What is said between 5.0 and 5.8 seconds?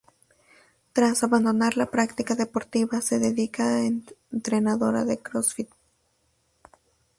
de crossfit.